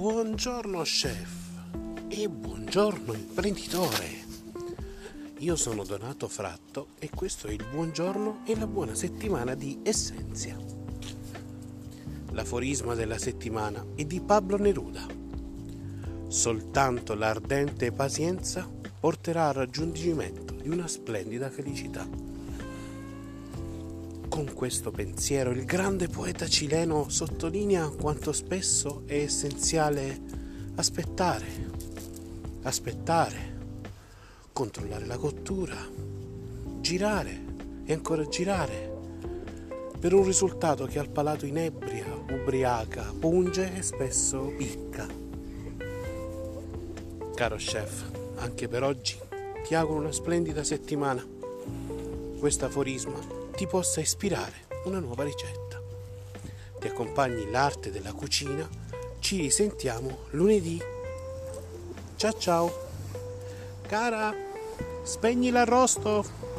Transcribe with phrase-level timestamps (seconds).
[0.00, 1.28] Buongiorno chef
[2.08, 4.06] e buongiorno imprenditore.
[5.40, 10.56] Io sono Donato Fratto e questo è il buongiorno e la buona settimana di Essenzia.
[12.30, 15.06] L'aforisma della settimana è di Pablo Neruda.
[16.28, 18.66] Soltanto l'ardente pazienza
[18.98, 22.08] porterà al raggiungimento di una splendida felicità.
[24.40, 30.18] Con questo pensiero il grande poeta cileno sottolinea quanto spesso è essenziale
[30.76, 31.46] aspettare,
[32.62, 33.58] aspettare,
[34.50, 35.76] controllare la cottura,
[36.80, 37.44] girare
[37.84, 38.90] e ancora girare
[39.98, 45.06] per un risultato che al palato inebria, ubriaca, punge e spesso picca.
[47.34, 49.18] Caro chef, anche per oggi
[49.66, 51.39] ti auguro una splendida settimana.
[52.40, 53.18] Questo aforisma
[53.54, 55.78] ti possa ispirare una nuova ricetta.
[56.80, 58.66] Ti accompagni l'arte della cucina,
[59.18, 60.80] ci risentiamo lunedì.
[62.16, 62.72] Ciao ciao!
[63.86, 64.34] Cara,
[65.02, 66.49] spegni l'arrosto!